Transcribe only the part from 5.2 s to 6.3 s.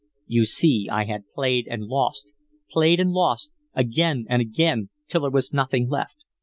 there was nothing left.